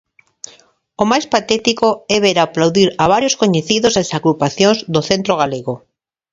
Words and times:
O 1.01 1.03
máis 1.11 1.25
patético 1.33 1.87
é 2.15 2.17
ver 2.25 2.37
aplaudir 2.39 2.89
a 3.01 3.05
varios 3.13 3.37
coñecidos 3.41 3.95
das 3.97 4.09
agrupacións 4.19 4.77
do 4.93 5.01
Centro 5.09 5.33
Galego. 5.41 5.73